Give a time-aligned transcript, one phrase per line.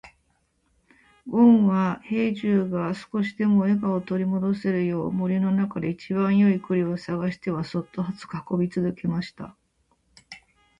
[1.27, 8.03] ごんは兵十が少しでも笑顔を取り戻せるよう、森の中で一番よい栗を探してはそっと
[8.49, 9.55] 運び続けました。